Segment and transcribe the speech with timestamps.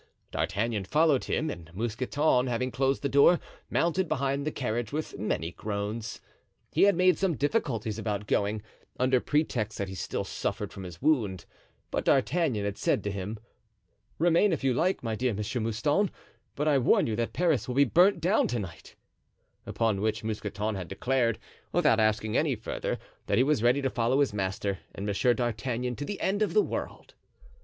[0.31, 5.51] D'Artagnan followed him, and Mousqueton, having closed the door, mounted behind the carriage with many
[5.51, 6.19] groans.
[6.71, 8.63] He had made some difficulties about going,
[8.99, 11.45] under pretext that he still suffered from his wound,
[11.91, 13.37] but D'Artagnan had said to him:
[14.17, 16.09] "Remain if you like, my dear Monsieur Mouston,
[16.55, 18.95] but I warn you that Paris will be burnt down to night;"
[19.67, 21.37] upon which Mousqueton had declared,
[21.71, 22.97] without asking anything further,
[23.27, 26.55] that he was ready to follow his master and Monsieur d'Artagnan to the end of
[26.55, 27.13] the world.